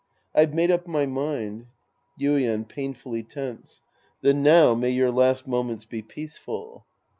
[0.33, 1.67] I've made up my mind.
[2.19, 3.83] Yuien {painfully tense).
[4.21, 6.87] Then now may your last moments be peaceful.